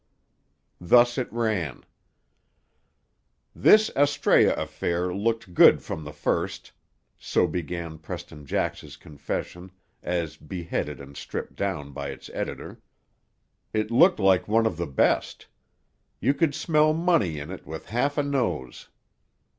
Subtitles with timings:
[0.79, 1.83] Thus it ran:
[3.55, 6.71] "This Astræa affair looked good from the first,"
[7.19, 9.69] so began Preston Jax's confession,
[10.01, 12.81] as beheaded and stripped down by its editor.
[13.73, 15.45] "It looked like one of the best.
[16.19, 18.89] You could smell money in it with half a nose.